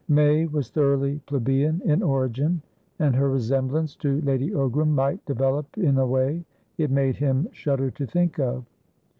May 0.07 0.47
was 0.47 0.71
thoroughly 0.71 1.21
plebeian 1.27 1.79
in 1.85 2.01
origin, 2.01 2.63
and 2.97 3.15
her 3.15 3.29
resemblance 3.29 3.95
to 3.97 4.19
Lady 4.21 4.49
Ogram 4.49 4.87
might 4.87 5.23
develop 5.27 5.77
in 5.77 5.99
a 5.99 6.07
way 6.07 6.43
it 6.79 6.89
made 6.89 7.17
him 7.17 7.47
shudder 7.51 7.91
to 7.91 8.07
think 8.07 8.39
of. 8.39 8.65